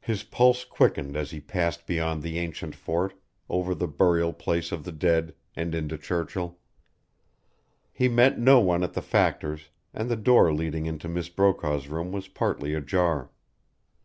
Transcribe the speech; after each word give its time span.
His 0.00 0.22
pulse 0.22 0.62
quickened 0.64 1.16
as 1.16 1.32
he 1.32 1.40
passed 1.40 1.84
beyond 1.84 2.22
the 2.22 2.38
ancient 2.38 2.76
fort, 2.76 3.14
over 3.48 3.74
the 3.74 3.88
burial 3.88 4.32
place 4.32 4.70
of 4.70 4.84
the 4.84 4.92
dead, 4.92 5.34
and 5.56 5.74
into 5.74 5.98
Churchill. 5.98 6.58
He 7.92 8.06
met 8.06 8.38
no 8.38 8.60
one 8.60 8.84
at 8.84 8.92
the 8.92 9.02
factor's, 9.02 9.70
and 9.92 10.08
the 10.08 10.14
door 10.14 10.54
leading 10.54 10.86
into 10.86 11.08
Miss 11.08 11.28
Brokaw's 11.28 11.88
room 11.88 12.12
was 12.12 12.28
partly 12.28 12.72
ajar. 12.72 13.32